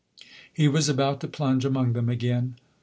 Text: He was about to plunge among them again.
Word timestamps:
He 0.51 0.67
was 0.67 0.89
about 0.89 1.19
to 1.21 1.27
plunge 1.27 1.63
among 1.63 1.93
them 1.93 2.09
again. 2.09 2.55